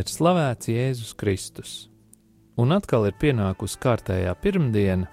[0.00, 1.70] Lai ir slavēts Jēzus Kristus.
[2.56, 5.10] Un atkal ir pienākusi kārtējā pirmdiena,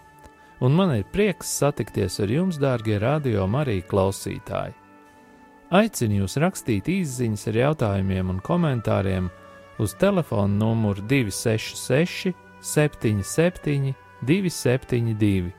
[0.63, 4.77] un man ir prieks satikties ar jums, dārgie radio Marija klausītāji.
[5.75, 9.27] Aicinu jūs rakstīt īsiņas ar jautājumiem un komentāriem
[9.83, 12.31] uz telefona numuru 266,
[12.63, 13.91] 77,
[14.23, 15.51] 272,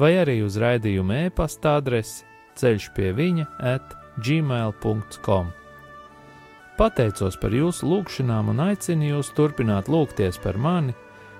[0.00, 2.24] vai arī uz raidījuma e-pasta adresi
[2.56, 3.92] ceļš pie viņa at
[4.24, 5.59] gmail.com.
[6.80, 10.94] Pateicos par jūsu lūgšanām un aicinu jūs turpināt lūgties par mani,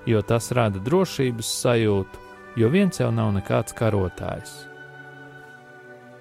[0.05, 2.19] jo tas rada drošības sajūtu,
[2.61, 4.51] jo viens jau nav nekāds karotājs.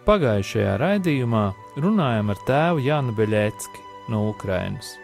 [0.06, 1.42] Pagājušajā raidījumā
[1.84, 4.94] runājām ar tēvu Jānu Beļēcki no Ukrainas,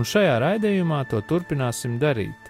[0.00, 2.48] un šajā raidījumā to turpināsim darīt.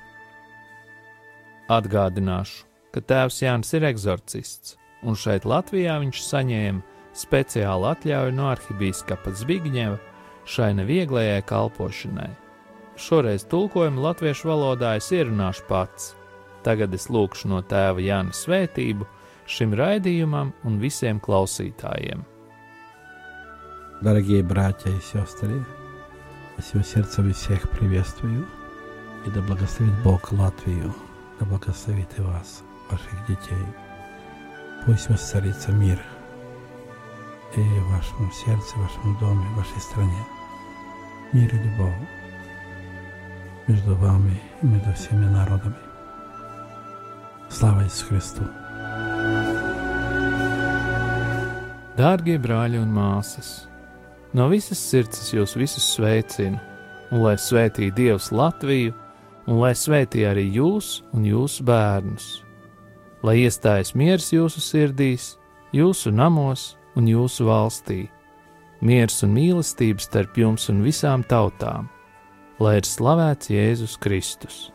[1.67, 2.63] Atgādināšu,
[2.95, 9.99] ka tēvs Jānis ir eksorcists, un šeit Latvijā viņš saņēma speciālu atļauju no arhibīskapa Zbigņeva
[10.48, 12.32] šai nevieglajai kalpošanai.
[12.98, 16.14] Šoreiz tulkojumu latviešu valodā es ierunāšu pats.
[16.64, 19.08] Tagad es lūkšu no tēva Jāna svētību
[19.50, 22.23] šim raidījumam un visiem klausītājiem.
[24.02, 25.66] Дорогие братья и сестры,
[26.58, 28.46] от всего сердца всех приветствую,
[29.26, 30.94] и да благословит Бог Латвию,
[31.40, 33.66] да благословит и вас, ваших детей.
[34.86, 36.00] Пусть воцарится мир
[37.56, 40.37] и в вашем сердце, в вашем доме, в вашей стране –
[41.34, 41.94] мир и любовь
[43.68, 45.75] между вами и между всеми народами.
[47.50, 48.46] Slava Jēzus Kristu!
[51.94, 53.68] Dārgie brāļi un māsas,
[54.34, 56.58] no visas sirds jūs visus sveicinu,
[57.14, 58.96] un lai svētī Dievs Latviju,
[59.46, 62.41] un lai svētī arī jūs un jūsu bērnus,
[63.22, 65.36] lai iestājas miers jūsu sirdīs,
[65.78, 68.08] jūsu namos un jūsu valstī
[68.84, 71.90] miers un mīlestība starp jums un visām tautām,
[72.59, 74.69] lai ir slavēts Jēzus Kristus.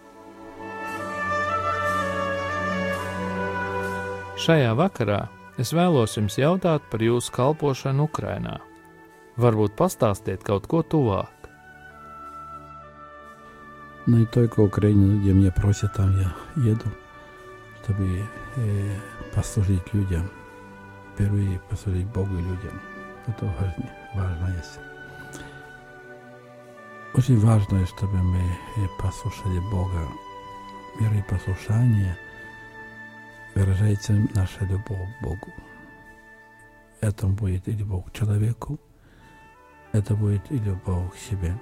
[4.39, 5.25] Šajā vakarā
[5.59, 8.61] es vēlos jums jautāt par jūsu kalpošanu Ukrajinā.
[9.39, 11.35] Varbūt pastāstiet kaut ko tuvāk.
[14.07, 16.87] Ну и только Украину, где меня просят, там я еду,
[17.83, 18.23] чтобы
[18.57, 18.97] э,
[19.35, 20.31] послужить людям.
[21.13, 22.81] Впервые послужить Богу и людям.
[23.28, 24.80] Это важно, важно есть.
[27.14, 28.42] Очень важно, чтобы мы
[29.00, 30.08] послушали Бога.
[31.00, 32.18] Вера и послушание
[33.56, 35.54] выражается наша любовь к Богу.
[37.02, 38.80] Это будет и любовь к человеку,
[39.92, 41.58] это будет и любовь к себе.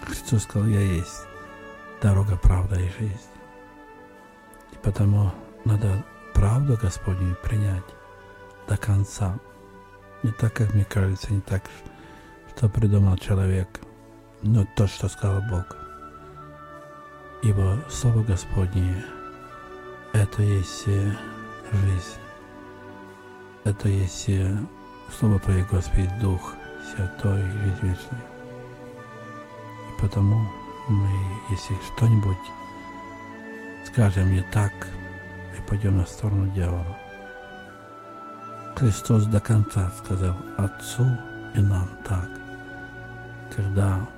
[0.00, 1.26] Христос сказал, я есть
[2.02, 3.30] дорога, правда и жизнь.
[4.72, 5.32] И потому
[5.64, 7.84] надо правду Господню принять
[8.68, 9.38] до конца.
[10.24, 11.62] Не так, как мне кажется, не так,
[12.50, 13.68] что придумал человек,
[14.42, 15.76] но то, что сказал Бог.
[17.44, 19.04] Ибо Слово Господнее–
[20.12, 22.18] это есть жизнь.
[23.62, 24.28] Это есть
[25.16, 26.54] Слово Твое, Господи, Дух
[26.90, 28.26] Святой, жизнь вечная.
[29.88, 30.48] И потому
[30.88, 31.10] мы,
[31.50, 32.36] если что-нибудь
[33.86, 34.72] скажем не так,
[35.56, 36.98] и пойдем на сторону дьявола–
[38.78, 41.04] Христос до конца сказал Отцу
[41.56, 42.28] и нам так.
[43.56, 44.08] Когда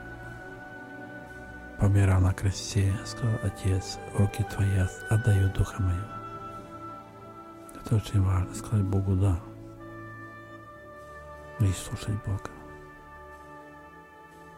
[1.79, 6.05] помирал на кресте, сказал Отец, руки Твои отдаю Духа Мою.
[7.75, 9.41] Это очень важно, сказать Богу «да»
[11.61, 12.51] и слушать Бога.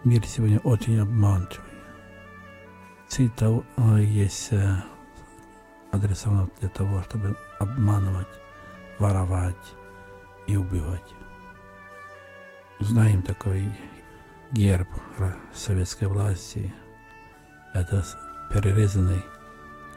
[0.03, 1.79] Мир сегодня очень обманчивый.
[3.07, 3.65] Цель того
[3.99, 4.51] есть
[5.93, 8.27] адресована для того, чтобы обманывать,
[8.99, 9.55] воровать,
[10.53, 11.15] и убивать.
[12.81, 13.73] Знаем такой
[14.51, 14.89] герб
[15.55, 16.75] советской власти.
[17.73, 18.05] Это
[18.51, 19.25] перерезанный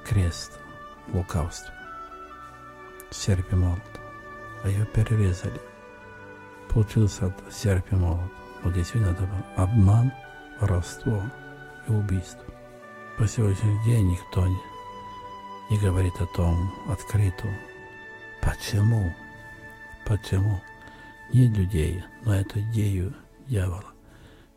[0.05, 0.57] крест
[1.11, 1.73] лукавства.
[3.11, 3.81] Серп и молот.
[4.63, 5.59] А ее перерезали.
[6.69, 8.31] Получился от серп и молот.
[8.63, 10.11] Вот действительно это был обман,
[10.61, 11.21] воровство
[11.87, 12.45] и убийство.
[13.17, 14.59] По сегодняшний день никто не,
[15.71, 17.47] не говорит о том открыто.
[18.41, 19.13] Почему?
[20.05, 20.61] Почему?
[21.33, 23.13] Нет людей, но эту идею
[23.47, 23.95] дьявола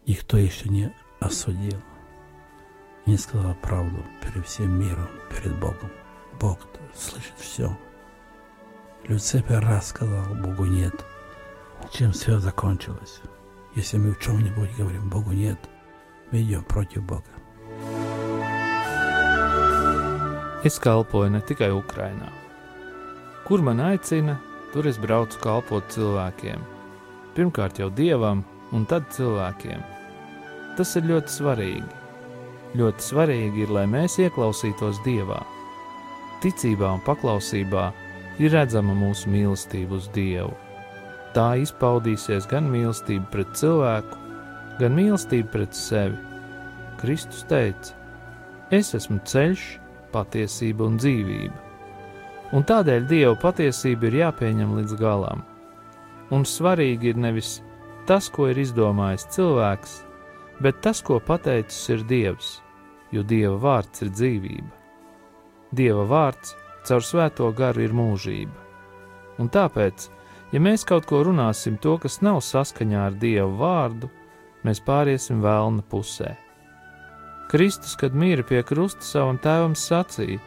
[0.09, 1.81] никто еще не осудил.
[3.07, 5.91] не сказала правду перед всем миром, перед Богом.
[6.41, 6.59] Бог
[6.95, 7.77] слышит все.
[9.05, 10.95] Люцифер раз сказал Богу нет.
[11.93, 13.21] Чем все закончилось?
[13.75, 15.59] Если мы в чем-нибудь говорим Богу нет,
[16.31, 17.25] мы идем против Бога.
[20.65, 22.33] Es kalpoju ne tikai Ukrainā.
[23.47, 24.41] Kur man aicina,
[24.73, 26.65] tur es braucu kalpot cilvēkiem.
[27.37, 28.43] Pirmkārt jau dievam,
[28.73, 29.81] un tad cilvēkiem.
[30.77, 31.95] Tas ir ļoti svarīgi.
[32.79, 35.41] Ļoti svarīgi ir, lai mēs ieklausītos dievā.
[36.43, 37.89] Ticībā un paklausībā
[38.39, 40.53] ir redzama mūsu mīlestība uz Dievu.
[41.35, 44.21] Tā izpaudīsies gan mīlestība pret cilvēku,
[44.79, 46.19] gan mīlestība pret sevi.
[47.01, 47.95] Kristus teica:
[48.75, 49.65] Es esmu ceļš,
[50.13, 51.68] patiesība un dzīvība.
[52.57, 55.43] Un tādēļ Dieva patiesība ir jāpieņem līdz galam.
[56.33, 57.59] Un svarīgi ir nevis
[58.09, 59.99] tas, ko ir izdomājis cilvēks,
[60.65, 62.55] bet tas, ko pateicis ir Dievs,
[63.13, 64.73] jo Dieva vārds ir dzīvība.
[65.77, 66.55] Dieva vārds
[66.89, 68.65] caur svēto garu ir mūžība.
[69.39, 70.09] Un tāpēc,
[70.53, 74.09] ja mēs kaut ko runāsim to, kas nav saskaņā ar Dieva vārdu,
[74.65, 76.33] mēs pāriesim vēlna pusē.
[77.49, 80.41] Kristus, kad mīra pie krusta savam tēvam sacīja: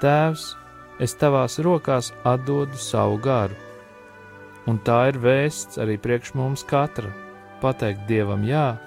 [0.00, 0.54] Tēvs,
[0.98, 3.54] es tavās rokās atdodu savu garu.
[4.68, 7.12] Un tā ir vēsts arī priekš mums katra-
[7.62, 8.78] pateikt Dievam jā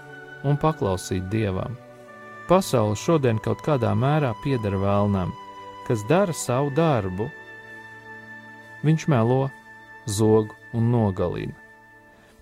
[0.44, 1.78] un paklausīt Dievam.
[2.48, 5.32] Pasaule šodien kaut kādā mērā pieder vēlnam,
[5.88, 7.30] kas dara savu darbu.
[8.84, 9.50] Viņš melo,
[10.08, 11.54] zog un nogalina.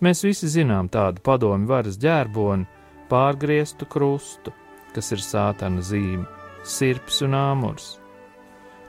[0.01, 2.65] Mēs visi zinām tādu padomu varas ģērboni,
[3.09, 4.53] pārgrieztu krustu,
[4.93, 6.25] kas ir sātana zīme,
[6.63, 7.98] sirps un āmurs.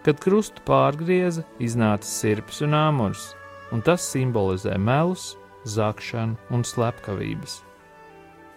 [0.05, 3.35] Kad krustu pārgrieza, iznāca sirps un āmurs,
[3.75, 5.35] un tas simbolizē melus,
[5.69, 7.61] zakšanu un slepkavības.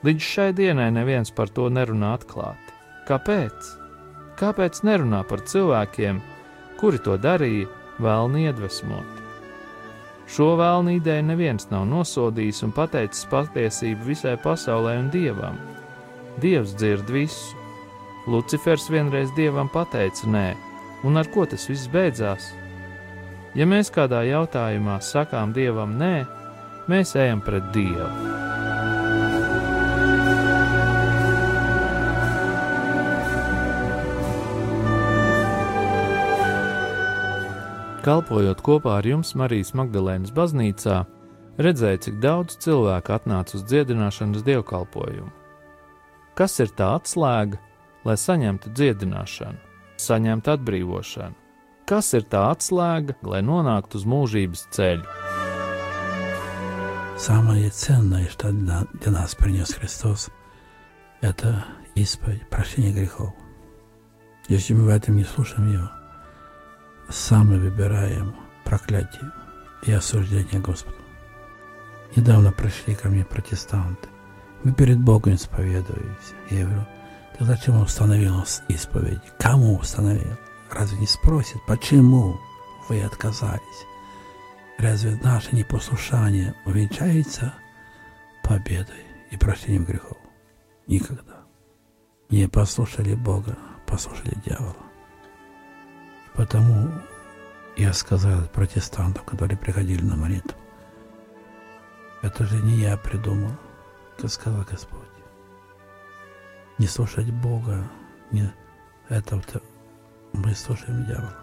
[0.03, 2.77] Līdz šai dienai neviens par to nerunā atklāti.
[3.07, 3.73] Kāpēc?
[4.39, 6.21] Kāpēc nerunā par cilvēkiem,
[6.79, 7.67] kuri to darīja,
[8.03, 9.19] vēlni iedvesmot?
[10.33, 15.59] Šo vēlnu ideju neviens nav nosodījis un pateicis patiesību visai pasaulē un dievam.
[16.41, 17.59] Dievs dzird visu.
[18.31, 20.47] Lucifers vienreiz dievam pateica nē,
[21.03, 22.51] un ar ko tas viss beidzās?
[23.53, 26.15] Ja mēs kādā jautājumā sakām dievam nē,
[26.89, 28.07] mēs ejam pret dievu.
[38.03, 40.97] Kalpojot kopā ar jums Marijas Magdalēnas baznīcā,
[41.63, 45.29] redzēju, cik daudz cilvēku atnāca uz dziedināšanas dievkalpojumu.
[46.35, 47.61] Kas ir tā atslēga,
[48.03, 49.72] lai saņemtu dziedināšanu,
[50.03, 51.39] saņemtu atbrīvošanu?
[51.89, 55.03] Kas ir tā atslēga, lai nonāktu uz mūžības ceļu?
[57.17, 60.29] Самое ценное, что для нас принес Христос,
[61.21, 61.65] это
[61.95, 63.33] исповедь, прощение грехов.
[64.49, 65.89] Если мы в этом не слушаем Его,
[67.09, 68.35] сами выбираем
[68.65, 69.31] проклятие
[69.83, 70.97] и осуждение Господу.
[72.15, 74.09] Недавно пришли ко мне протестанты.
[74.63, 76.35] Мы перед Богом исповедуемся.
[76.49, 76.85] Я говорю,
[77.43, 79.21] зачем установил исповедь?
[79.39, 80.37] Кому установил?
[80.71, 82.39] Разве не спросит, почему
[82.89, 83.85] вы отказались?
[84.77, 87.53] Разве наше непослушание увенчается
[88.43, 90.17] победой и прощением грехов?
[90.87, 91.43] Никогда.
[92.29, 94.75] Не послушали Бога, послушали дьявола.
[96.33, 96.91] Потому
[97.77, 100.57] я сказал протестантам, которые приходили на молитву,
[102.21, 103.51] это же не я придумал,
[104.17, 105.01] как сказал Господь.
[106.79, 107.87] Не слушать Бога,
[108.31, 108.51] не
[109.09, 109.41] это
[110.33, 111.35] мы слушаем дьявола.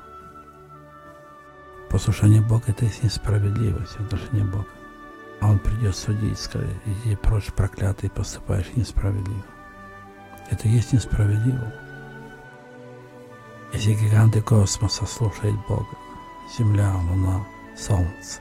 [1.89, 4.67] Послушание Бога– это есть несправедливость в отношении Бога.
[5.41, 9.45] А Он придет судить, скажет, иди прочь, проклятый, поступаешь несправедливо.
[10.51, 11.73] Это есть несправедливо.
[13.73, 15.97] Если гиганты космоса слушают Бога,
[16.59, 17.45] Земля, Луна,
[17.77, 18.41] Солнце,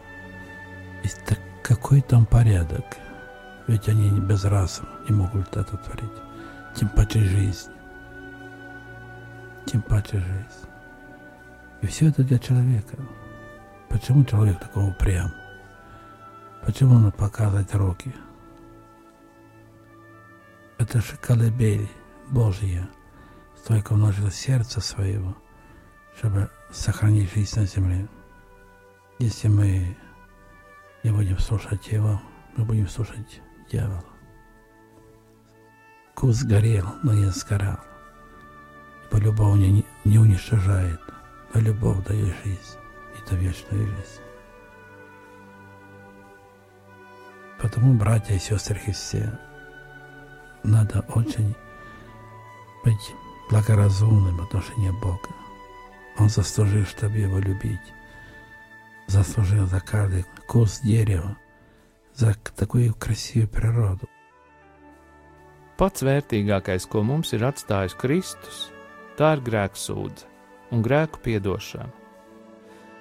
[1.03, 2.97] и так какой там порядок?
[3.67, 6.28] Ведь они без разума не могут это творить.
[6.79, 7.69] Тем паче жизнь.
[9.65, 10.69] Тем паче жизнь.
[11.81, 12.95] И все это для человека.
[13.89, 15.29] Почему человек такой упрям?
[16.65, 18.15] Почему он показывает руки?
[20.77, 21.89] Это же колыбель
[22.29, 22.87] Божья–
[23.57, 25.35] столько вложил сердца своего,
[26.17, 28.07] чтобы сохранить жизнь на земле.
[29.19, 29.97] Если мы
[31.03, 32.21] не будем слушать его,
[32.55, 34.08] мы будем слушать дьявола.
[36.19, 37.79] Кус горел, но не сгорал.
[39.09, 40.99] Ибо любовь не, не уничтожает,
[41.53, 42.77] но любовь дает жизнь,
[43.15, 44.21] и это вечную жизнь.
[47.57, 49.39] Потому, братья и сестры Христе,
[50.63, 51.55] надо очень
[52.83, 53.15] быть
[53.49, 55.29] благоразумным в отношении Бога.
[56.17, 57.93] Он заслужил, чтобы его любить.
[59.07, 61.37] Заслужил за каждый куст дерева,
[62.13, 64.09] за такую красивую природу.
[65.79, 68.57] Pats vērtīgākais, ko mums ir atstājis Kristus,
[69.15, 70.25] tā ir grēksūdze
[70.75, 71.93] un grēku piedošana.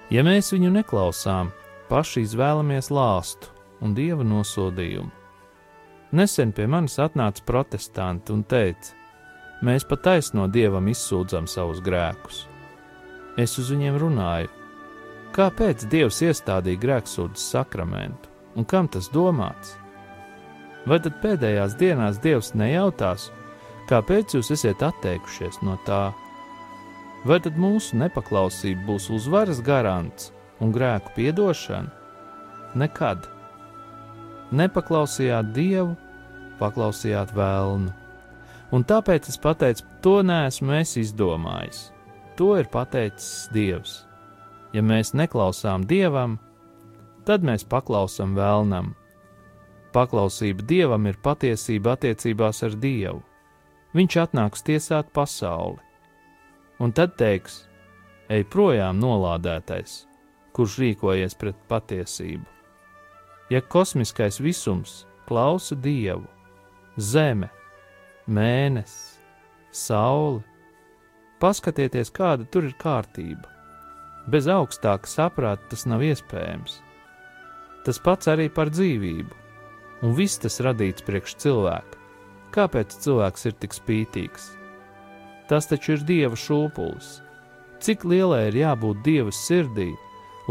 [0.09, 1.51] Ja mēs viņu neklausām,
[1.89, 3.51] paši izvēlamies lāstu
[3.83, 5.11] un dieva nosodījumu.
[6.15, 8.95] Nesen pie manis atnāca protestanti un teica:
[9.61, 12.45] Mēs pat taisno dievam izsūdzam savus grēkus.
[13.37, 14.55] Es uz viņiem runāju,
[15.35, 19.75] kāpēc dievs iestādīja grēksūdzes sakramentu un kam tas domāts?
[20.89, 23.27] Vai tad pēdējās dienās Dievs nejautās,
[23.91, 26.07] kāpēc jūs esat atteikušies no tā?
[27.29, 30.31] Vai tad mūsu nepaklausība būs uzvaras garants
[30.63, 31.91] un grēku piedošana?
[32.79, 33.27] Nekad.
[34.49, 35.93] Nepaklausījāt Dievu,
[36.57, 37.93] paklausījāt vēlnu.
[38.73, 41.89] Un tāpēc es pateicu, to neesmu es izdomājis.
[42.37, 43.99] To ir pateicis Dievs.
[44.73, 46.39] Ja mēs neklausām Dievam,
[47.29, 48.95] tad mēs paklausām vēlnam
[49.89, 53.23] Paklausība dievam ir patiesība attiecībās ar dievu.
[53.97, 55.79] Viņš atnāks tiesāt pasauli,
[56.77, 57.63] un tad teiks:
[58.29, 60.03] Ej projām, nolādētais,
[60.53, 62.45] kurš rīkojies pret patiesību.
[63.49, 66.27] Ja kosmiskais visums klausa dievu,
[67.01, 67.49] zeme,
[68.29, 69.17] mēnesis,
[69.73, 70.43] saule,
[71.41, 73.49] paskatieties, kāda tur ir kārtība.
[74.29, 76.77] Bez augstāka saprāta tas nav iespējams.
[77.87, 79.38] Tas pats arī par dzīvību
[80.05, 81.97] un viss tas radīts priekš cilvēka.
[82.55, 84.51] Kāpēc cilvēks ir tik spītīgs?
[85.49, 87.19] Tas taču ir dieva šūpulis.
[87.79, 89.89] Cik lielai ir jābūt dieva sirdī,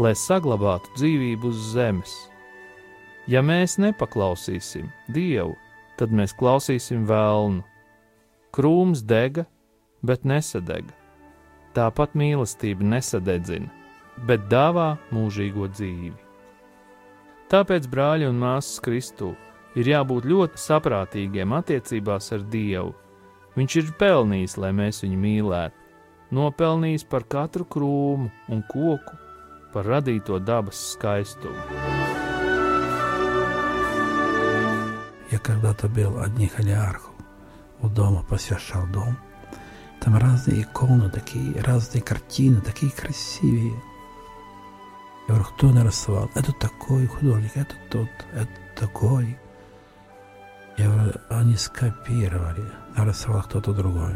[0.01, 2.13] lai saglabātu dzīvību uz zemes?
[3.29, 5.53] Ja mēs nepaklausīsim dievu,
[5.99, 7.61] tad mēs klausīsim vēlnu.
[8.55, 9.45] Krūms dega,
[10.01, 10.95] bet nesadega.
[11.77, 13.69] Tāpat mīlestība nesadedzina,
[14.25, 16.28] bet dāvā mūžīgo dzīvi.
[17.52, 19.34] Tāpēc, brāļi un māsas Kristū,
[19.78, 22.94] ir jābūt ļoti saprātīgiem attiecībās ar Dievu.
[23.54, 25.76] Viņš ir pelnījis, lai mēs viņu mīlētu,
[26.34, 29.18] nopelnījis par katru krūmu un koku,
[29.74, 31.92] par radīto dabas skaistumu.
[35.30, 37.12] Я когда-то был одних олигархов
[37.80, 39.16] у дома, посещал дом.
[40.00, 43.74] Там разные иконы такие, разные картины, такие красивые.
[45.29, 46.31] Я говорю, кто нарисовал?
[46.33, 49.37] Это такой художник, это тот, это такой.
[50.75, 52.65] Я говорю, они скопировали,
[52.97, 54.15] нарисовал кто-то другой.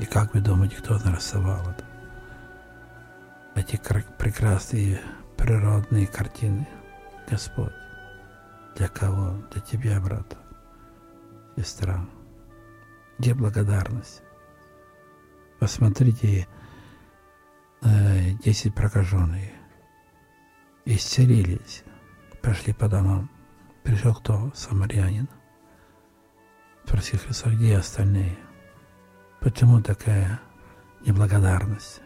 [0.00, 1.84] И как вы думаете, кто нарисовал это?
[3.56, 3.78] Эти
[4.16, 5.02] прекрасные
[5.36, 6.66] природные картины,
[7.28, 7.74] Господь.
[8.74, 9.36] Для кого?
[9.52, 10.38] Для тебя, брат,
[11.58, 12.06] сестра.
[13.18, 14.22] Где благодарность?
[15.60, 16.48] Посмотрите,
[17.82, 19.51] э, 10 прокаженных
[20.84, 21.84] исцелились,
[22.42, 23.30] пошли по домам.
[23.82, 24.52] Пришел кто?
[24.54, 25.28] Самарянин.
[26.84, 28.36] Спросил Христос, где остальные?
[29.40, 30.40] Почему такая
[31.06, 32.00] неблагодарность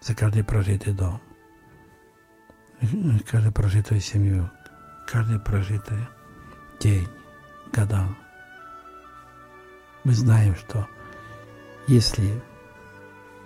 [0.00, 1.20] за каждый прожитый дом,
[3.26, 4.50] каждую прожитую семью,
[5.06, 6.06] каждый прожитый
[6.80, 7.08] день,
[7.72, 8.08] года?
[10.04, 10.86] Мы знаем, что
[11.86, 12.42] если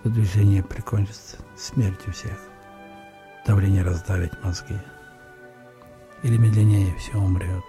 [0.02, 2.38] движение прикончится смертью всех,
[3.49, 4.78] давление раздавить мозги.
[6.23, 7.64] Или медленнее все умрет.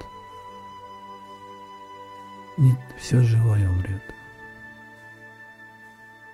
[2.58, 4.04] Нет, все живое умрет.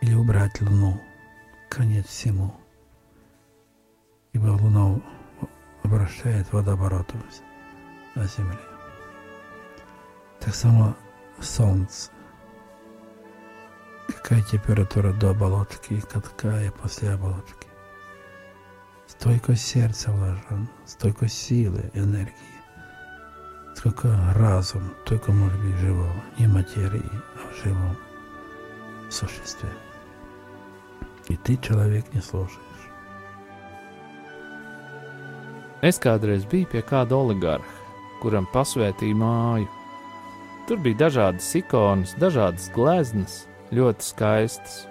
[0.02, 1.00] Или убрать Луну,
[1.70, 2.56] конец всему.
[4.34, 5.00] Ибо Луна
[5.84, 7.14] обращает водооборот
[8.16, 8.60] на Земле.
[10.40, 10.96] Так само
[11.40, 12.10] Солнце.
[14.08, 17.65] Какая температура до оболочки, какая после оболочки.
[19.15, 22.33] Столько сердца вложен, столько силы, энергии,
[23.75, 27.97] сколько разум, только может быть живого, не материи, а в живом
[29.11, 29.69] существе.
[31.29, 32.61] И ты человек не слушаешь.
[35.83, 37.65] Es kādreiz biju pie kāda oligarha,
[38.21, 39.69] kuram pasvētīja māju.
[40.69, 44.83] Tur bija dažādas ikonas, dažādas gleznas, ļoti skaistas.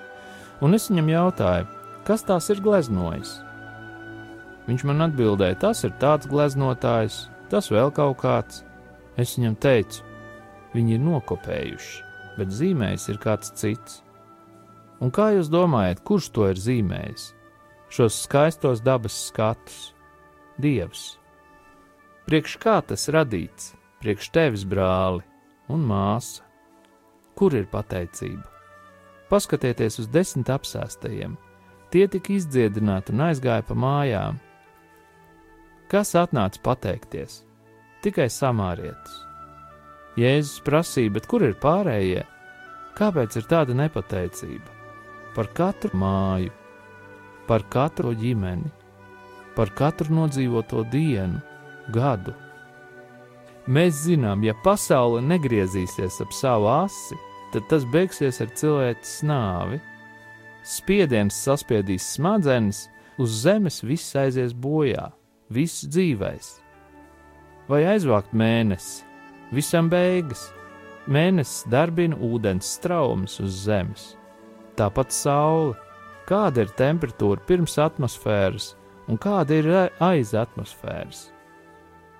[0.66, 1.68] Un es viņam jautāju,
[2.10, 3.36] kas tās ir gleznojis?
[4.65, 8.63] Viņš man atbildēja, tas ir tāds gleznotājs, tas vēl kaut kāds.
[9.21, 10.03] Es viņam teicu,
[10.75, 11.99] viņi ir nokopējuši,
[12.39, 14.01] bet zīmējis ir kāds cits.
[15.05, 17.29] Un kā jūs domājat, kurš to ir zīmējis?
[17.95, 19.93] Šos skaistos dabas skatus,
[20.59, 21.19] Dievs.
[22.25, 25.21] Priekš kā tas radīts, priekš tevis brāli
[25.69, 26.45] un māsa.
[27.35, 28.47] Kur ir pateicība?
[29.29, 31.35] Paskatieties uz desmit apsēstajiem.
[31.91, 34.39] Tie tika izdziedināti un aizgāja pa mājām.
[35.93, 37.43] Kas atnāca pateikties?
[38.05, 39.17] Tikai samārietis.
[40.17, 42.23] Jēzus prasīja, bet kur ir pārējie?
[42.95, 44.71] Kāpēc ir tāda nepateicība?
[45.35, 46.53] Par katru māju,
[47.49, 48.71] par katru ģimeni,
[49.57, 51.41] par katru nodzīvoto dienu,
[51.93, 52.33] gadu.
[53.67, 57.19] Mēs zinām, ja pasaule negriezīsies ap savu asi,
[57.53, 59.81] tad tas beigsies ar cilvēces nāvi.
[60.65, 62.87] Spiediens saspiedīs smadzenes,
[63.21, 65.11] uz zemes viss aizies bojā,
[65.53, 66.51] viss dzīvais.
[67.69, 69.05] Vai aizvākt mēnesi,
[69.55, 70.51] visam beigas.
[71.05, 74.15] Mēnesis darbina ūdens straumes uz zemes.
[74.79, 75.75] Tāpat saule.
[76.25, 78.71] Kāda ir temperatūra pirms atmosfēras
[79.13, 79.69] un kāda ir
[80.01, 81.27] aiz atmosfēras?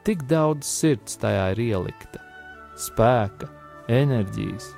[0.05, 2.21] Tik daudz sirds tajā ir ielikta,
[2.77, 3.49] spēka,
[3.89, 4.69] enerģijas,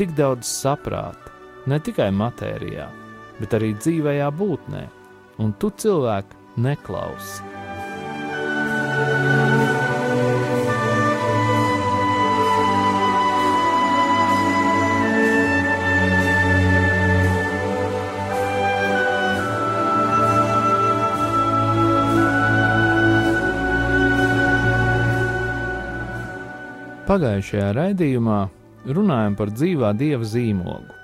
[0.00, 1.36] tik daudz saprāta,
[1.68, 2.88] ne tikai matērijā,
[3.36, 4.86] bet arī dzīvajā būtnē,
[5.44, 7.51] un tu cilvēku neklausi.
[27.12, 28.36] Pagājušajā raidījumā
[28.96, 30.94] runājam par dzīvā dieva zīmogu,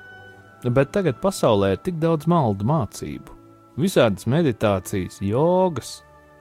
[0.72, 3.34] bet tagad pasaulē ir tik daudz maldu mācību,
[3.76, 5.98] visādas meditācijas, jogas,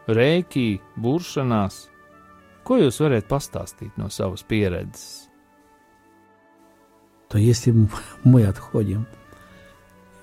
[0.07, 1.87] reiki, buršanās.
[2.67, 5.27] Ko jūs varat pastāstīt no savas pieredzes?
[7.29, 7.73] То если
[8.23, 9.05] мы отходим,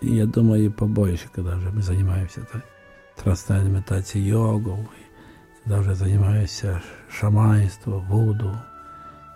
[0.01, 2.63] я думаю, побольше, когда уже мы занимаемся да,
[3.17, 4.89] трансцендентальной медитацией, йогой,
[5.63, 8.55] когда уже занимаемся шаманством, вуду,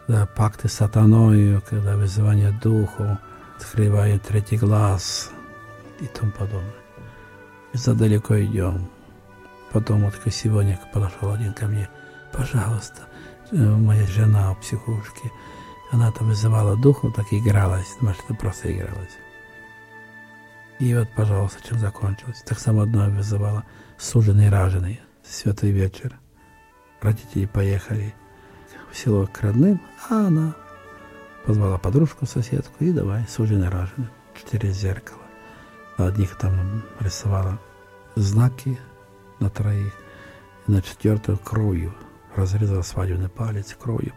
[0.08, 3.18] да, пакты с сатаной, когда вызывание духу,
[3.56, 5.30] открывает третий глаз
[6.00, 6.72] и тому подобное.
[7.72, 8.88] И задалеко идем.
[9.72, 11.88] Потом вот сегодня подошел один ко мне,
[12.32, 13.02] пожалуйста,
[13.50, 15.30] моя жена в психушке,
[15.90, 19.16] она там вызывала духов, так игралась, думаешь, это просто игралась.
[20.78, 22.42] И вот, пожалуйста, чем закончилось.
[22.46, 23.64] Так само одно вызывала
[23.98, 26.14] суженый раженый, святой вечер.
[27.00, 28.14] Родители поехали
[28.90, 30.54] в село к родным, а она
[31.44, 34.08] позвала подружку, соседку и давай, суженый раженый,
[34.50, 35.22] через зеркало.
[35.96, 37.58] На одних там рисовала
[38.14, 38.78] знаки
[39.40, 39.92] на троих,
[40.66, 41.94] и на четвертую кровью
[42.36, 44.12] разрезала свадебный палец кровью,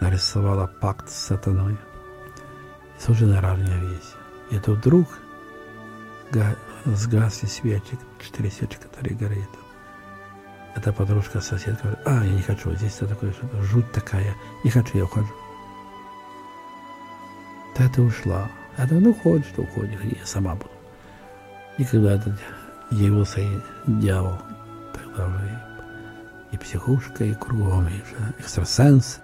[0.00, 1.74] нарисовала пакт с сатаной.
[1.74, 4.14] И суженый раженый весь.
[4.50, 5.06] И это вдруг
[6.84, 9.48] сгасли свечи, четыре свечи, которые горят.
[10.74, 14.98] Эта подружка, соседка говорит, а, я не хочу, здесь такое что-то, жуть такая, не хочу,
[14.98, 15.32] я ухожу.
[17.76, 18.48] Да ты ушла.
[18.76, 20.70] А ты, ну, хочешь, то уходишь, я сама буду.
[21.78, 22.34] И когда этот
[22.91, 24.37] явился и дьявол,
[24.93, 25.47] тогда уже
[26.51, 28.01] и, и психушка, и кругом, и
[28.39, 29.19] экстрасенс.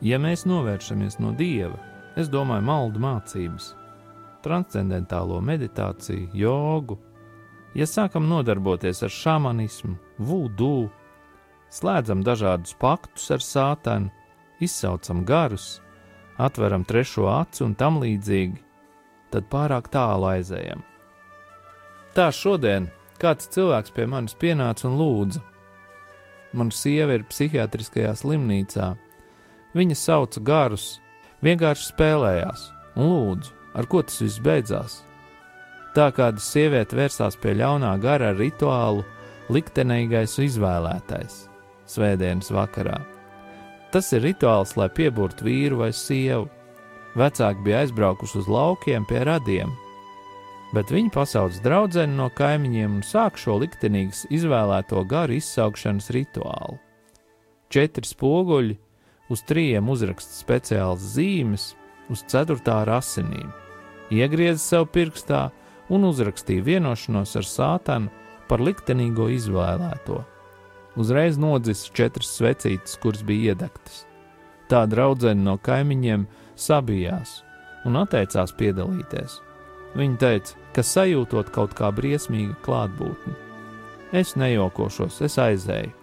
[0.00, 1.78] Ja mēs novēršamies no dieva,
[2.14, 3.72] es domāju, maldu mācības,
[4.46, 7.00] transcendentālo meditāciju, jogu,
[7.74, 10.86] ja sākam nodarboties ar šāmanismu, vudu,
[11.74, 14.12] slēdzam dažādus paktus ar sātanu,
[14.62, 15.80] izsaucam garus,
[16.38, 18.62] atveram trešo aci un tam līdzīgi,
[19.34, 20.86] tad pārāk tālu aizējam.
[22.13, 22.89] Tā šodien
[23.21, 25.41] kāds cilvēks pie manis pienāca un lūdza.
[26.53, 28.91] Mana sieva ir psihiatriskajā slimnīcā.
[29.73, 30.99] Viņa sauca garus,
[31.41, 32.67] vienkārši spēlējās
[33.01, 34.99] un lūdzu, ar ko tas viss beidzās.
[35.97, 39.01] Tā kāda sieviete vērsās pie ļaunā gara ar rituālu,
[39.53, 41.47] liktenīgais izvēlētais
[41.89, 42.99] svētdienas vakarā.
[43.93, 46.47] Tas ir rituāls, lai pieburtu vīru vai sievu.
[47.17, 49.73] Vecāki bija aizbraukuši uz laukiem pie radiem,
[50.73, 56.79] bet viņi pasauc draugu no kaimiņiem un sāk šo liktenīgas izvēlēto garu izsaukšanas rituālu.
[57.73, 58.77] Četri spoguļi,
[59.33, 61.73] uz trījiem uzraksta speciāls zīmes,
[62.09, 63.49] uz ceturtā ar asinīm,
[64.13, 65.47] iegrieza sev pirkstā
[65.93, 68.11] un uzrakstīja vienošanos ar sātanu
[68.49, 70.21] par liktenīgo izvēlēto.
[70.99, 74.03] Uzreiz nodzis četras svecītes, kuras bija iedegtas.
[74.69, 77.41] Tā draudzene no kaimiņiem sabijās
[77.89, 79.39] un atteicās piedalīties.
[79.97, 83.33] Viņa teica, ka sajūtot kaut kā briesmīgu klātbūtni.
[84.13, 85.93] Es nejokošos, es aizēju.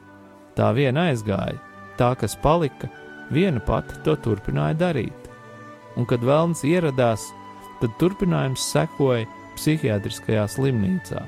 [0.59, 1.61] Tā viena aizgāja,
[1.99, 2.91] tā kas palika,
[3.31, 5.31] viena pati to turpināja darīt.
[5.99, 7.29] Un, kad vēlns ieradās,
[7.81, 11.25] tad turpinājums sekoja psihiatriskajā slimnīcā.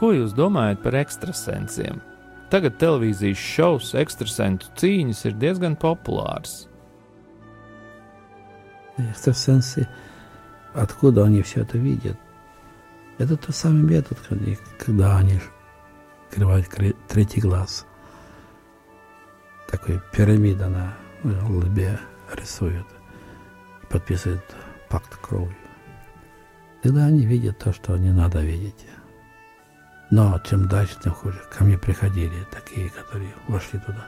[0.00, 2.00] Ko jūs domājat par ekstrasensiem?
[2.52, 6.66] tagad televīzijas šovs, ekstrasentu cīņas ir diezgan populārs.
[8.98, 9.88] Экстрасенсы,
[10.74, 12.18] откуда они все это видят?
[13.18, 14.18] Это тот самый метод,
[14.78, 15.40] когда они
[16.28, 16.68] открывают
[17.08, 17.86] третий глаз.
[19.70, 21.98] Такой пирамида на лбе
[22.34, 22.86] рисуют,
[23.88, 24.44] подписывают
[24.88, 25.56] пакт кровью.
[26.82, 28.86] Тогда они видят то, что не надо видеть.
[30.10, 31.40] Но чем дальше, тем хуже.
[31.50, 34.06] Ко мне приходили такие, которые вошли туда.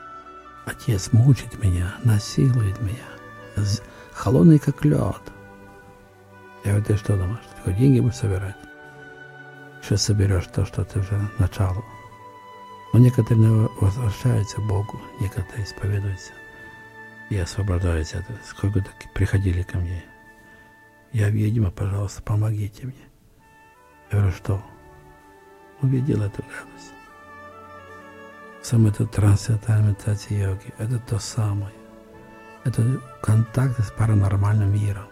[0.66, 3.06] Отец мучит меня, насилует меня,
[4.14, 5.20] холодный как лед.
[6.64, 8.56] Я говорю, ты что думаешь, ты деньги будешь собирать?
[9.82, 11.84] Что соберешь то, что ты уже начало.
[12.92, 16.32] Но некоторые возвращаются к Богу, некоторые исповедуются
[17.28, 18.38] и освобождаются от этого.
[18.46, 20.04] Сколько так приходили ко мне.
[21.12, 23.08] Я ведьма, пожалуйста, помогите мне.
[24.10, 24.62] Я говорю, что?
[25.82, 26.92] увидел эту радость.
[28.62, 31.72] Сам этот трансцендентальная медитация йоги– это то самое.
[32.64, 35.06] Это контакт с паранормальным миром.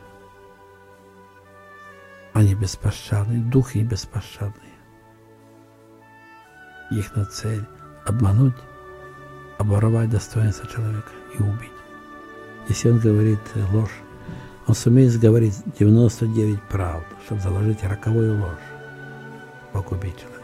[2.32, 4.72] Они беспощадные, духи беспощадные.
[6.90, 7.64] Их на цель–
[8.06, 8.56] обмануть,
[9.58, 11.70] обворовать достоинство человека и убить.
[12.68, 13.40] Если он говорит
[13.72, 14.00] ложь,
[14.66, 18.68] он сумеет говорить 99 правд, чтобы заложить роковую ложь,
[19.72, 20.42] погубить человека.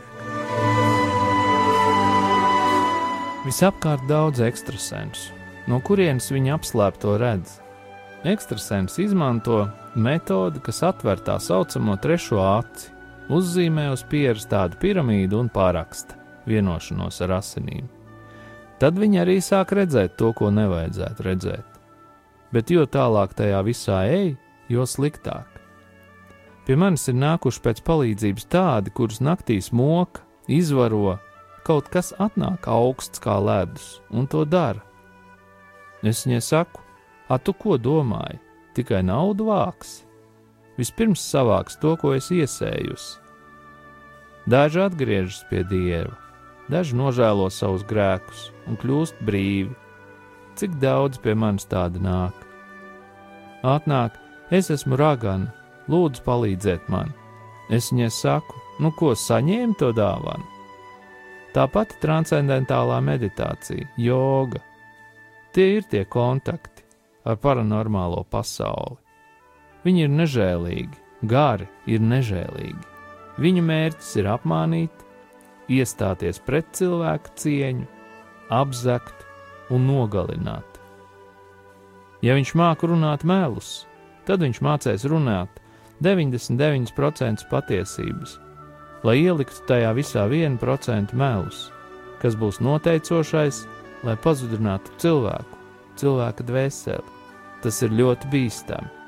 [3.46, 5.37] Visapkārt daudz ekstrasensu,
[5.68, 7.58] no kurienes viņi apslēpto redz.
[8.26, 12.90] Ekstrasens izmanto metodi, kas atver tā saucamo trešo aci,
[13.30, 16.16] uzzīmē uz pieres tādu piramīdu un pāraksta
[16.48, 17.86] vienošanos ar asinīm.
[18.78, 21.78] Tad viņi arī sāk redzēt to, ko nevajadzētu redzēt.
[22.54, 24.36] Bet jo tālāk tajā visā ej,
[24.72, 25.46] jo sliktāk.
[26.64, 31.18] Pie manis ir nākuši pēc palīdzības tādi, kurus naktīs moka, izvaro
[31.68, 34.87] kaut kas atnāk augsts kā ledus, un to dara.
[36.06, 36.82] Es viņai saku,
[37.28, 38.38] a tu ko domāji?
[38.76, 40.02] Tikai naudu vāks.
[40.78, 43.18] Vispirms savāks to, ko es iesējusi.
[44.48, 46.14] Daži atgriežas pie dieva,
[46.72, 49.74] daži nožēlo savus grēkus un kļūst brīvi.
[50.56, 52.46] Cik daudz pie manis tāda nāk?
[53.66, 54.14] Atnāk,
[54.54, 55.50] es esmu ragana,
[55.90, 57.10] lūdzu, palīdziet man.
[57.74, 60.46] Es viņai saku, nu ko saņēmu to dāvanu?
[61.52, 64.62] Tāpat transcendentālā meditācija, joga.
[65.58, 66.84] Tie ir tie kontakti
[67.26, 68.94] ar paranormālo pasauli.
[69.82, 72.86] Viņi ir nežēlīgi, gari ir nežēlīgi.
[73.42, 75.04] Viņu mērķis ir apmānīt,
[75.66, 77.86] iestāties pret cilvēku cieņu,
[78.54, 79.26] apzakt
[79.74, 80.78] un nogalināt.
[82.22, 83.88] Ja viņš māca runāt melus,
[84.30, 85.58] tad viņš mācīs runāt
[86.02, 88.38] 99% patiesības
[89.06, 91.68] lai ieliktu tajā visā vienu procentu melus,
[92.22, 93.62] kas būs noteicošais,
[94.06, 95.58] lai pazudinātu cilvēku,
[95.98, 97.16] cilvēka dvēseli.
[97.62, 98.98] Tas ir ļoti bīstami.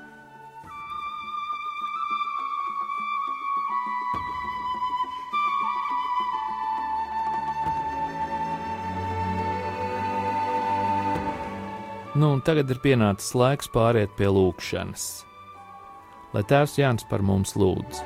[12.20, 15.06] Nu, un tagad ir pienācis laiks pāriet pie lūkšanas.
[16.34, 18.02] Lai Tēvs Jānis par mums lūdz.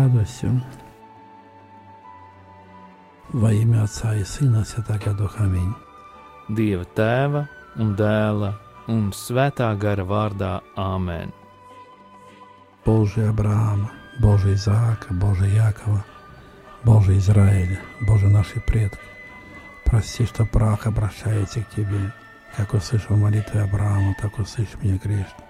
[0.00, 0.58] Radosim!
[3.32, 5.44] Во имя Отца и Сына Святаго Духа.
[5.44, 5.74] Аминь.
[6.48, 7.46] Dieva tēva
[7.80, 8.50] un dēla
[8.92, 11.32] un svētā gara vārdā Āmen.
[12.84, 13.90] Боже Авраама,
[14.20, 16.04] Боже Изаака, Боже Якова,
[16.84, 18.98] Боже Израиля, Боже наши предки,
[19.84, 22.12] прости, что прах обращается к Тебе,
[22.56, 25.44] как услышал молитвы Авраама, так услышь меня грешно.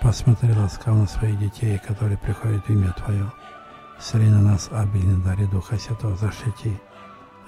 [0.00, 3.30] Посмотри ласкаво на своих детей, которые приходят в имя Твое.
[3.98, 6.78] Сри на нас обильно дари Духа Святого, защити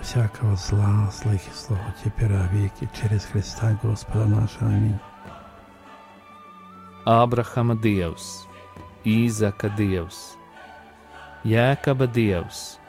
[0.01, 4.67] всякого зла, злых и слов, теперь о веки, через Христа Господа нашего.
[4.69, 4.99] Аминь.
[7.05, 8.47] Ābrahama dievs,
[9.03, 10.37] Īzaka dievs,
[11.43, 12.79] Jēkaba dievs,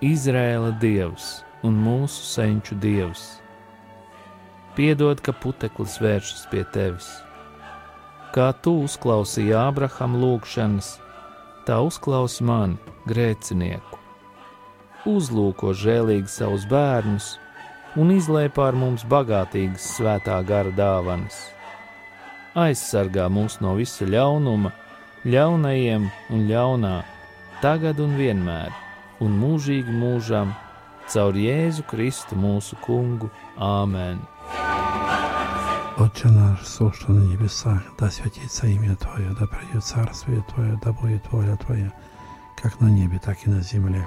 [0.00, 3.36] Izrēla dievs un mūsu senču dievs.
[4.78, 7.10] Piedod, ka puteklis vēršas pie tevis.
[8.32, 10.94] Kā tu uzklausīji Ābrahama lūgšanas,
[11.68, 12.78] tā uzklausi mani,
[13.10, 14.00] grēcinieku.
[15.08, 17.38] Uzlūko žēlīgi savus bērnus
[17.98, 21.38] un izlēj pār mums bagātīgas svētā gara dāvanas.
[22.58, 24.72] Aizsargā mūs no visa ļaunuma,
[25.24, 26.96] ļaunajiem un ļaunā,
[27.62, 28.74] tagad un vienmēr,
[29.22, 30.52] un mūžīgi mūžam,
[31.10, 33.30] caur Jēzu Kristu mūsu kungu.
[33.56, 34.20] Āmen!
[36.00, 41.30] Отче наш, сущий на небесах, да святится имя Твое, да придет царствие Твое, да будет
[41.30, 41.92] воля Твоя,
[42.56, 44.06] как на небе, так и на земле.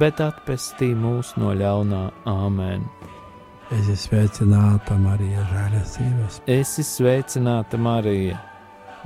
[0.00, 2.84] bet atpestī mūs no ļaunā Āmen.
[3.72, 6.40] Es esmu sveicināta Marija, žēlastības.
[6.50, 8.40] Es esmu sveicināta Marija,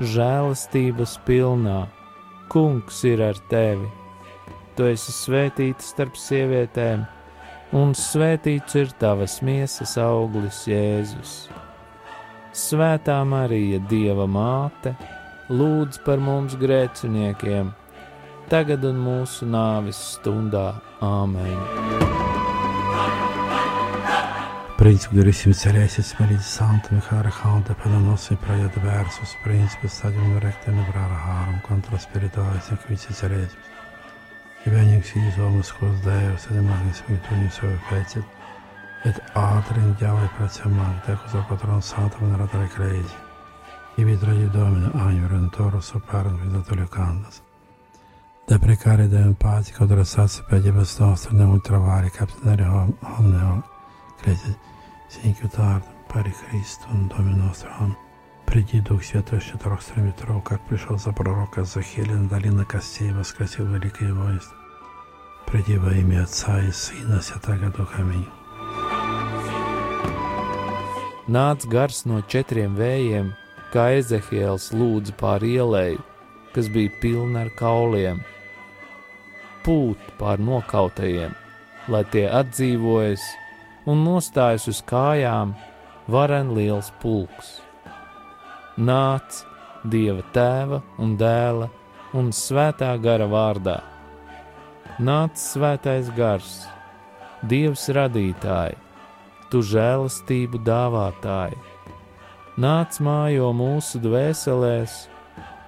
[0.01, 1.79] žēlastības pilnā.
[2.49, 3.89] Kungs ir ar tevi!
[4.79, 7.03] Tu esi svētīta starp sievietēm,
[7.77, 11.33] un svētīts ir tavas miesas auglis, Jēzus.
[12.55, 14.95] Svētā Marija, Dieva māte,
[15.51, 17.75] lūdz par mums grēciniekiem!
[18.49, 20.73] Tagad un mūsu nāves stundā.
[21.05, 21.59] Āmen!
[24.79, 30.39] Príncipe durissimo celeste, Spirito Santo, mi cara Hante, per la nostra praia diversus, Principe stadium
[30.39, 33.59] recte nebrara harum, contra spiritualis in quici celestis.
[34.65, 38.25] E benix iis homus quos Deus, et magnis spiritunis sove fecit,
[39.05, 43.17] et atre in diavoli pratia magde, cosa patron Santo veneratore cresi.
[43.97, 47.48] Ibi tragi Domine, agno rentoros, soparum, vidatolio candas.
[48.48, 53.64] da precare de empati che adressasse per gli nostri non trovare capitare omne
[54.22, 54.58] crede
[55.08, 55.82] синькютар
[56.14, 57.70] пари Христом, Доме nostro.
[58.46, 64.14] Приди, Дух Святой, что трох ветров, как пришел за пророка Захелина, долина костей, воскресил великое
[64.14, 64.56] воинство.
[65.48, 68.02] Приди во имя Отца и Сына, Святаго Духа.
[68.02, 68.28] Аминь.
[71.28, 73.30] Nāc gars no četriem vējiem,
[73.72, 76.02] kā Ezehiels lūdza pār ielēju,
[76.54, 78.20] kas bija pilna ar kauliem
[79.69, 81.35] pūt pār nokautajiem,
[81.93, 83.25] lai tie atdzīvojas
[83.93, 85.51] un nostājas uz kājām
[86.09, 87.59] varen liels pulks.
[88.81, 89.43] Nāc
[89.85, 91.69] Dieva tēva un dēla
[92.17, 93.77] un svētā gara vārdā.
[94.99, 96.55] Nāc svētais gars,
[97.45, 98.79] Dievs radītāji,
[99.53, 101.61] tu žēlastību dāvātāji.
[102.59, 104.97] Nāc mājo mūsu dvēselēs,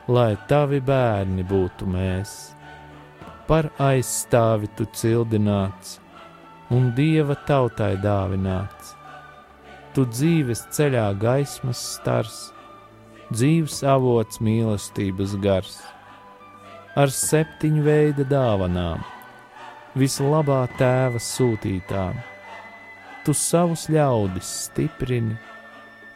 [0.09, 2.33] lai tavi bērni būtu mēs
[3.51, 5.97] par aizstāvi tu cildināts
[6.71, 8.93] un dieva tautai dāvināts.
[9.91, 12.37] Tu dzīves ceļā gaismas stars,
[13.35, 15.81] dzīves avots mīlestības gars,
[16.95, 19.03] ar septiņu veida dāvanām,
[19.99, 22.23] vislabā tēva sūtītām.
[23.27, 25.35] Tu savus ļaudis stiprini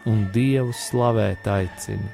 [0.07, 2.13] un dievu slavēt aicini.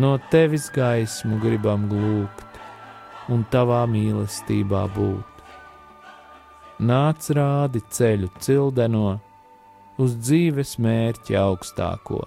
[0.00, 2.49] No tevis gaismu gribam glūbt
[3.30, 5.26] un tavā mīlestībā būt.
[6.90, 9.18] Nāc rādi ceļu cildeno
[10.00, 12.22] uz dzīves mērķa augstāko,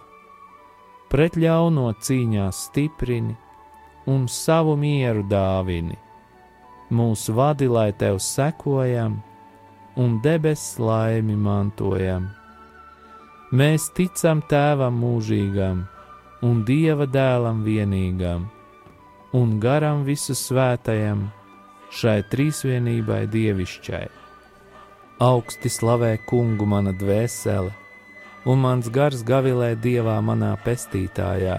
[1.10, 3.36] pret ļauno cīņā stiprini
[4.14, 5.98] un savu mieru dāvini.
[6.94, 9.18] Mūsu vadi, lai tev sekojam,
[9.98, 12.30] un debesu laimi mantojam.
[13.54, 15.86] Mēs ticam Tēvam mūžīgam
[16.46, 18.48] un Dieva dēlam vienīgam
[19.34, 21.26] un garam visu svētajam,
[21.94, 24.06] šai trīsvienībai dievišķai.
[25.26, 27.74] Augsti slavē kungu mana dvēsele,
[28.46, 31.58] un mans gars gavilē dievā manā pestītājā,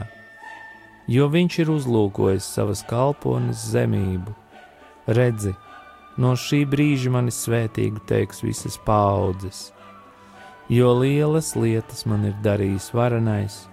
[1.10, 4.36] jo viņš ir uzlūkojis savas kalpones zemību.
[5.18, 5.56] Redzi,
[6.16, 9.66] no šī brīža mani svētīgu teiks visas paudzes,
[10.70, 13.64] jo lielas lietas man ir darījis varenais,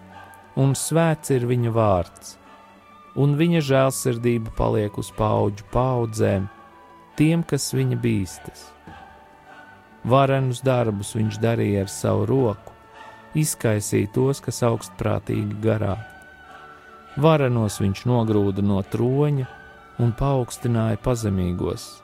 [0.58, 2.38] un svēts ir viņa vārds
[3.20, 6.48] un viņa žēlsirdība paliek uz paudžu paudzēm,
[7.20, 8.68] tiem, kas viņa bīstas.
[10.08, 12.74] Varenus darbus viņš darīja ar savu roku,
[13.38, 15.98] izkaisīja tos, kas augstprātīgi garā.
[17.22, 19.46] Varenos viņš nogrūda no troņa
[20.02, 22.00] un paaugstināja pazemīgos.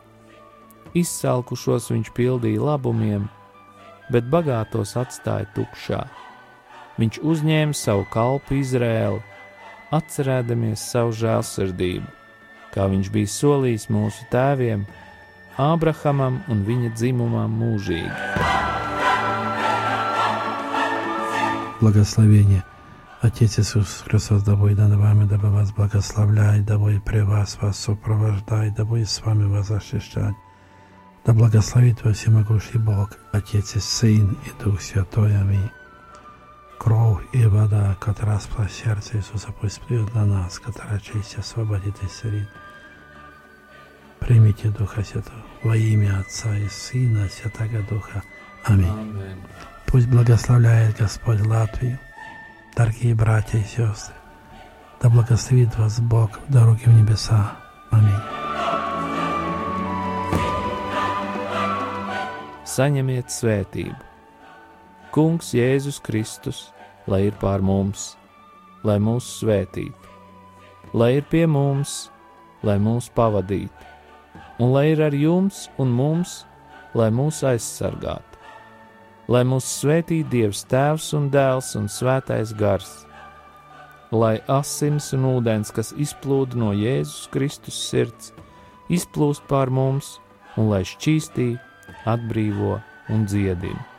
[0.98, 3.28] Izsalkušos viņš pildīja labumiem,
[4.12, 6.04] bet bagātos atstāja tukšā.
[6.98, 9.22] Viņš uzņēma savu kalpu Izrēlu
[9.93, 12.09] atcerēdamies savu žēlsirdību,
[12.75, 14.87] kā viņš bija solījis mūsu tēviem,
[15.61, 18.09] Ābrahamam un viņa dzimumam mūžīgi.
[21.83, 22.63] Благословение
[23.23, 27.79] Отец Иисус Христос, да будет над вами, дабы вас благословляет, да будет при вас вас
[27.79, 30.35] сопровождать, да будет с вами вас защищать.
[31.25, 35.39] Да благословит вас всемогущий Бог, Отец и Сын и Дух Святой.
[35.39, 35.71] Аминь.
[36.80, 42.06] Кровь и вода, которая спала сердце Иисуса, пусть плюет на нас, которая честь освободит и
[42.06, 42.48] исцелит.
[44.20, 48.24] Примите Духа Святого, во имя Отца и Сына Святого Духа.
[48.64, 48.88] Аминь.
[48.88, 49.38] Amen.
[49.86, 51.98] Пусть благословляет Господь Латвию,
[52.76, 54.14] дорогие братья и сестры.
[55.02, 57.58] Да благословит вас Бог в дороге в небеса.
[57.92, 58.22] Аминь.
[62.78, 64.07] Saņemiet svētību.
[65.18, 66.58] Kungs Jēzus Kristus,
[67.10, 68.12] lai ir pār mums,
[68.86, 70.12] lai mūs svētītu,
[70.94, 72.12] lai ir pie mums,
[72.62, 73.88] lai mūs pavadītu,
[74.62, 76.44] un lai ir ar jums un mums,
[76.94, 78.38] lai mūs aizsargātu,
[79.34, 82.94] lai mūs svētī Dievs Tēvs un Dēls un Svētais Gars,
[84.14, 88.36] lai asins un ūdens, kas izplūda no Jēzus Kristus sirds,
[88.86, 90.20] izplūst pār mums
[90.62, 91.56] un lai šķīstī,
[92.06, 92.76] atbrīvo
[93.10, 93.97] un dziedina.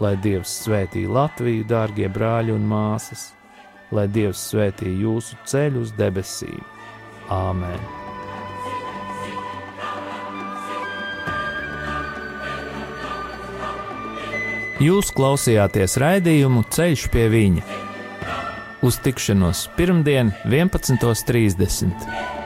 [0.00, 3.32] Lai Dievs svētī Latviju, dārgie brāļi un māsas,
[3.92, 6.62] lai Dievs svētī jūsu ceļu uz debesīm.
[7.32, 8.00] Āmen!
[14.82, 17.62] Jūs klausījāties raidījumu Ceļš pie viņa.
[18.82, 22.41] Uz tikšanos pirmdien, 11.30.